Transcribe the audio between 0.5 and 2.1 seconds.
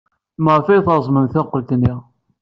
ay treẓmem tankult-nni?